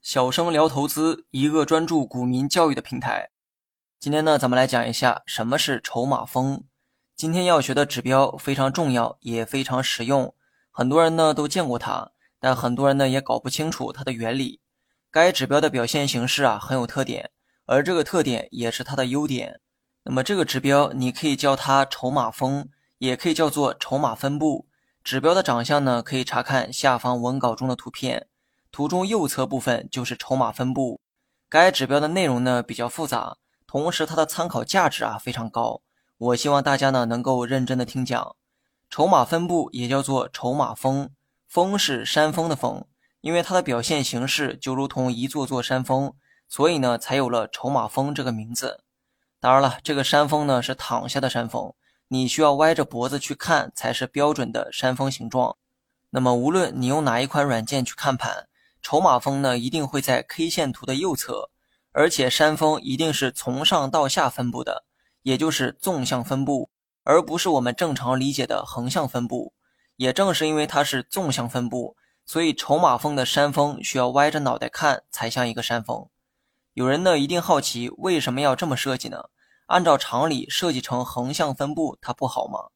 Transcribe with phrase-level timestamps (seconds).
[0.00, 3.30] 小生聊投资，一个专注股民教育的平台。
[3.98, 6.62] 今天呢，咱们来讲一下什么是筹码峰。
[7.16, 10.32] 今天要学的指标非常重要，也非常实用。
[10.70, 14.60] 很多人呢都见过它，但很多人呢也搞不清楚它的原理。
[15.10, 17.32] 该指标的表现形式啊很有特点，
[17.66, 19.60] 而这个特点也是它的优点。
[20.04, 24.68] 那么这个指标你可以叫它筹码峰，也可以叫做筹码分布。
[25.04, 28.28] 指标的长相呢，可以查看下方文稿中的图片，
[28.70, 31.00] 图中右侧部分就是筹码分布。
[31.48, 35.82] 该指标的内容呢比较复杂，同时它的参考价值啊非常高。
[36.18, 38.36] 我希望大家呢能够认真的听讲。
[38.88, 41.10] 筹码分布也叫做筹码峰，
[41.48, 42.86] 峰是山峰的峰，
[43.22, 46.14] 因为它的表现形式就如同一座座山峰，
[46.48, 48.84] 所以呢才有了筹码峰这个名字。
[49.40, 51.74] 当然了，这个山峰呢是躺下的山峰。
[52.12, 55.56] 你需要歪着脖子去看才是标准的山峰形状。
[56.10, 58.48] 那么无论你用哪一款软件去看盘，
[58.82, 61.48] 筹码峰呢一定会在 K 线图的右侧，
[61.92, 64.84] 而且山峰一定是从上到下分布的，
[65.22, 66.68] 也就是纵向分布，
[67.02, 69.54] 而不是我们正常理解的横向分布。
[69.96, 76.06] 也正是因为它是纵向分布，所以筹码峰的山峰需要歪着脑袋看才像一个山峰。
[76.74, 79.30] 有人呢一定好奇为什么要这么设计呢？
[79.72, 82.68] 按照常理设计成横向分布，它不好吗？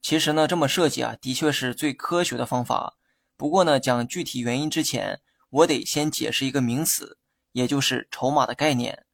[0.00, 2.96] 其实呢，这么设计啊，的确是最科学的方法。
[3.36, 7.16] 不过呢，讲具体原因之前，我得先解释一个名词，
[7.52, 9.04] 也就是筹码的概念。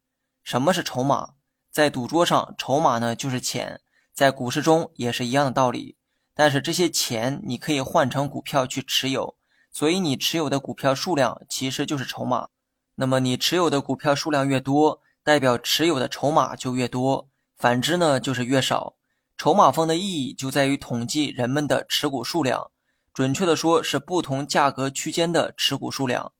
[0.43, 1.35] 什么是筹码？
[1.71, 3.83] 在赌桌上，筹码呢就是钱，
[4.15, 5.99] 在股市中也是一样的道理。
[6.33, 9.37] 但是这些钱你可以换成股票去持有，
[9.71, 12.49] 所以你持有的股票数量其实就是筹码。
[12.95, 18.95] 那么你持有的股票数量越多，代表持有的筹码就越多，反之呢就是越少。
[19.37, 22.71] 筹码峰的意义就在于统计人们的持股数量，
[23.13, 26.33] 准确的说是不同价格区间的持股数量。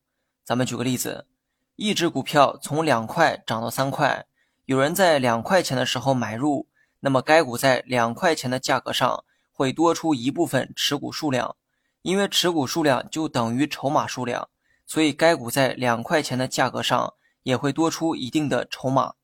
[0.43, 1.27] 咱们举个例子，
[1.77, 4.25] 一只股票从两块涨到三块，
[4.65, 6.67] 有人在两块钱的时候买入，
[7.01, 11.57] 那么该股在两块钱的价格上会多出一部分持股数量，
[12.01, 14.49] 因为持股数量就等于筹码数量，
[14.87, 17.13] 所以该股在两块钱的价格上。
[17.49, 19.15] 也会多出一定的筹码。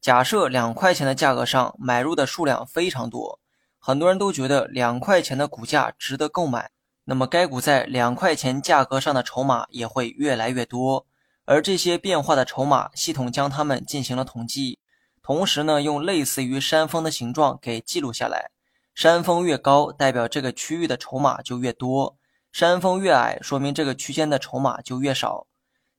[0.00, 3.38] 假设两块钱的价格上买入的数量非常多，
[3.78, 6.72] 很多人都觉得两块钱的股价值得购买，
[7.04, 11.06] 那么该股在两块钱价格上的筹码也会越来越多。
[11.44, 14.80] 而这些变化的筹码，系统将它们进行了统计，
[15.22, 18.50] 同时呢，用类似于山峰的形状给记录下来。
[18.92, 22.16] 山峰越高，代表这个区域的筹码就越多；
[22.50, 25.46] 山峰越矮，说明这个区间的筹码就越少。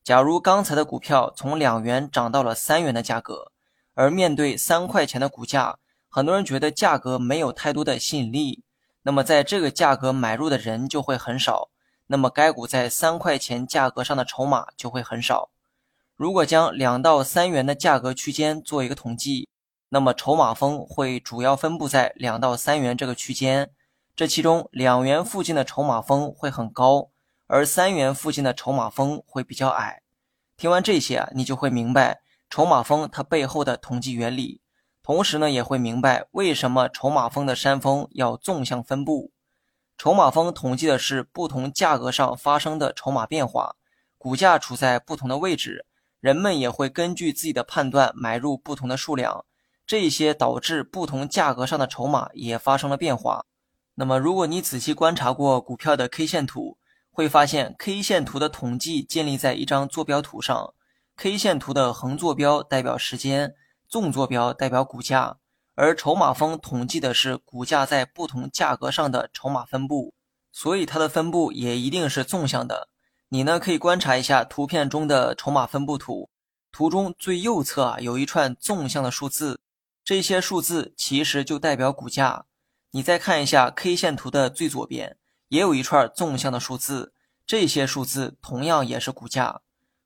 [0.09, 3.51] 假如刚才的股票从两元涨到了三元的价格，
[3.93, 5.77] 而面对三块钱的股价，
[6.09, 8.63] 很多人觉得价格没有太多的吸引力，
[9.03, 11.69] 那么在这个价格买入的人就会很少，
[12.07, 15.51] 那么该股在三块钱价格上的筹码就会很少。
[16.15, 19.47] 如果将两到三元的价格区间做一个统计，
[19.89, 23.69] 那么筹码峰会主要分布在两到三元这个区间，
[24.15, 27.09] 这其中两元附近的筹码峰会很高。
[27.51, 30.03] 而三元附近的筹码峰会比较矮。
[30.55, 34.61] 听完这些啊，你就会明白筹码峰它背后的统计原理，
[35.01, 39.31] 同时呢，也会明白为什么筹码峰的山峰要纵向分布。
[39.97, 43.75] 筹码峰统计的是不同价格上发生的筹码变化，
[44.19, 45.87] 股价处在不同的位置，
[46.19, 49.43] 人们也会根据自己的判断买入不同的数量，
[49.87, 53.47] 这些导致不同价格上的筹码也发生了变化。
[53.95, 56.77] 那么，如果你仔细观察过股票的 K 线图，
[57.11, 60.73] 会发现 K 线图的统计建立在一张坐标图上
[61.17, 63.55] ，K 线图的横坐标代表时间，
[63.87, 65.37] 纵坐标代表股价，
[65.75, 70.13] 而筹码峰统计的是股价在不同价格上的筹码分布，
[70.51, 72.87] 所以它的分布也一定是纵向的。
[73.29, 76.29] 你呢可以观察一下图片中的筹码分布图，
[76.71, 79.59] 图中最右侧啊有一串纵向的数字，
[80.03, 82.45] 这些数字其实就代表股价。
[82.91, 85.17] 你再看一下 K 线图的最左边。
[85.49, 87.13] 也有一串纵向的数字，
[87.45, 89.61] 这些数字同样也是股价。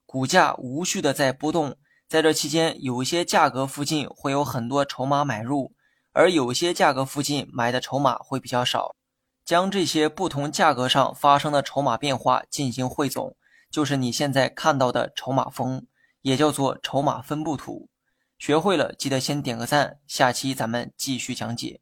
[0.06, 1.76] 股价无序的在波动，
[2.08, 5.74] 在这期间，有一些价格附近会有很多筹码买入，
[6.12, 8.96] 而有些价格附近买的筹码会比较少。
[9.44, 13.36] 将这些不同价格上发生的筹码变化进行汇总，
[13.70, 15.86] 就是你现在看到的筹码峰，
[16.22, 17.90] 也叫做筹码分布图。
[18.38, 20.00] 学会了，记得先点个赞。
[20.08, 21.82] 下期咱们继续讲解。